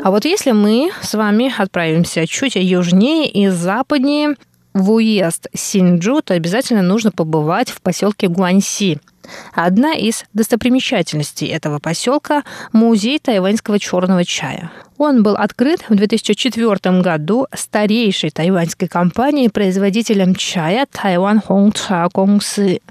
[0.09, 4.37] А вот если мы с вами отправимся чуть южнее и западнее
[4.73, 9.01] в уезд Синджу, то обязательно нужно побывать в поселке Гуанси.
[9.53, 14.71] Одна из достопримечательностей этого поселка– музей тайваньского черного чая.
[14.99, 22.83] Он был открыт в 2004 году старейшей тайваньской компанией, производителем чая Тайван Хонг Ча Гongsi.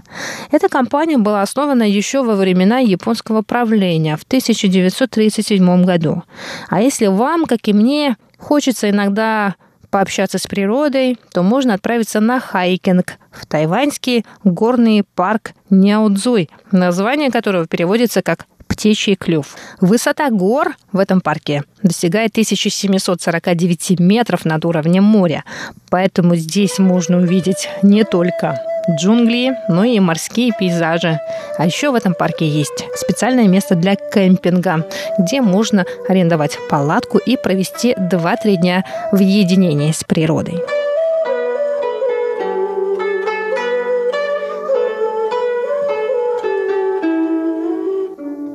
[0.52, 6.24] Эта компания была основана еще во времена японского правления в 1937 году.
[6.70, 9.56] А если вам, как и мне, хочется иногда
[9.90, 17.68] пообщаться с природой, то можно отправиться на хайкинг в тайваньский горный парк Няудзуй, название которого
[17.68, 19.56] переводится как птичий клюв.
[19.82, 25.44] Высота гор в этом парке достигает 1749 метров над уровнем моря,
[25.90, 31.20] поэтому здесь можно увидеть не только джунгли, но и морские пейзажи.
[31.58, 34.86] А еще в этом парке есть специальное место для кемпинга,
[35.18, 40.62] где можно арендовать палатку и провести 2-3 дня в единении с природой.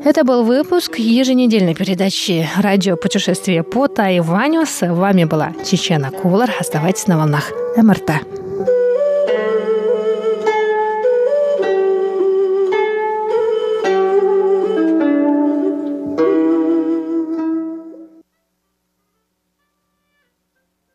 [0.04, 4.66] Это был выпуск еженедельной передачи «Радио путешествие по Тайваню».
[4.66, 6.50] С вами была Чечена Кулар.
[6.58, 8.41] Оставайтесь на волнах МРТ.